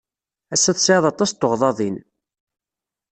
Ass-a 0.53 0.71
tesɛiḍ 0.75 1.05
aṭas 1.11 1.31
n 1.33 1.35
tuɣdaḍin. 1.35 1.95